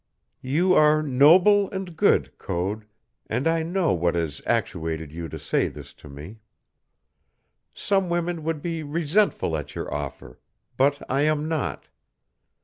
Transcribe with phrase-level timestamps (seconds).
[0.41, 2.85] "You are noble and good, Code,
[3.27, 6.39] and I know what has actuated you to say this to me.
[7.71, 10.39] Some women would be resentful at your offer,
[10.75, 11.87] but I am not.